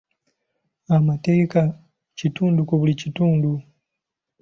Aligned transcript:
Amateeka 0.95 1.59
kitundu 2.17 2.59
ku 2.67 2.73
buli 2.79 2.93
kitundu. 3.01 3.51